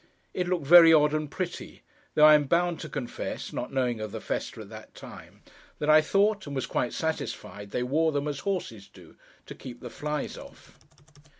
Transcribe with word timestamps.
It 0.33 0.47
looked 0.47 0.65
very 0.65 0.91
odd 0.91 1.13
and 1.13 1.29
pretty. 1.29 1.83
Though 2.15 2.25
I 2.25 2.33
am 2.33 2.45
bound 2.45 2.79
to 2.79 2.89
confess 2.89 3.53
(not 3.53 3.71
knowing 3.71 3.99
of 4.01 4.11
the 4.11 4.19
festa 4.19 4.59
at 4.61 4.69
that 4.71 4.95
time), 4.95 5.43
that 5.77 5.91
I 5.91 6.01
thought, 6.01 6.47
and 6.47 6.55
was 6.55 6.65
quite 6.65 6.91
satisfied, 6.91 7.69
they 7.69 7.83
wore 7.83 8.11
them 8.11 8.27
as 8.27 8.39
horses 8.39 8.87
do—to 8.87 9.53
keep 9.53 9.79
the 9.79 9.91
flies 9.91 10.39
off. 10.39 10.79